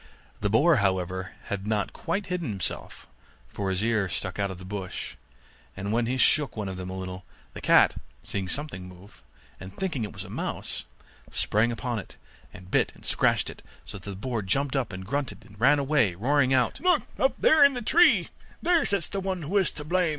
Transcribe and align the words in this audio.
The 0.39 0.49
boar, 0.49 0.77
however, 0.77 1.33
had 1.43 1.67
not 1.67 1.93
quite 1.93 2.25
hidden 2.25 2.49
himself, 2.49 3.07
for 3.47 3.69
his 3.69 3.83
ears 3.83 4.13
stuck 4.13 4.39
out 4.39 4.49
of 4.49 4.57
the 4.57 4.65
bush; 4.65 5.13
and 5.77 5.91
when 5.93 6.07
he 6.07 6.17
shook 6.17 6.57
one 6.57 6.67
of 6.67 6.75
them 6.75 6.89
a 6.89 6.97
little, 6.97 7.23
the 7.53 7.61
cat, 7.61 7.95
seeing 8.23 8.47
something 8.47 8.87
move, 8.87 9.21
and 9.59 9.77
thinking 9.77 10.03
it 10.03 10.11
was 10.11 10.23
a 10.23 10.29
mouse, 10.31 10.85
sprang 11.29 11.71
upon 11.71 11.99
it, 11.99 12.17
and 12.51 12.71
bit 12.71 12.91
and 12.95 13.05
scratched 13.05 13.47
it, 13.47 13.61
so 13.85 13.99
that 13.99 14.09
the 14.09 14.15
boar 14.15 14.41
jumped 14.41 14.75
up 14.75 14.91
and 14.91 15.05
grunted, 15.05 15.45
and 15.45 15.61
ran 15.61 15.77
away, 15.77 16.15
roaring 16.15 16.51
out, 16.51 16.79
'Look 16.79 17.03
up 17.19 17.45
in 17.45 17.75
the 17.75 17.81
tree, 17.83 18.29
there 18.59 18.83
sits 18.87 19.07
the 19.07 19.19
one 19.19 19.43
who 19.43 19.55
is 19.59 19.69
to 19.73 19.83
blame. 19.83 20.09